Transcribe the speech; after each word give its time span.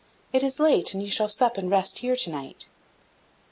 "It 0.33 0.41
is 0.41 0.59
late, 0.59 0.95
and 0.95 1.03
you 1.03 1.11
shall 1.11 1.29
sup 1.29 1.59
and 1.59 1.69
rest 1.69 1.99
here 1.99 2.15
to 2.15 2.29
night." 2.31 2.67